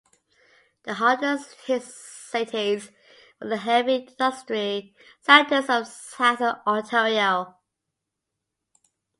[0.81, 2.89] The hardest-hit cities
[3.39, 7.55] were the heavy industry centers of Southern Ontario.